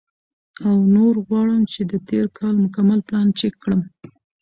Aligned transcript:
او 0.65 0.75
نور 0.95 1.15
غواړم 1.27 1.61
چې 1.73 1.81
د 1.91 1.93
تېر 2.07 2.25
کال 2.37 2.55
مکمل 2.63 2.99
پلان 3.07 3.27
چیک 3.39 3.53
کړم، 3.63 3.81